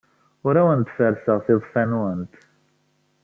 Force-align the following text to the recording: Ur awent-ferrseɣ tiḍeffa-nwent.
Ur 0.47 0.55
awent-ferrseɣ 0.61 1.37
tiḍeffa-nwent. 1.45 2.33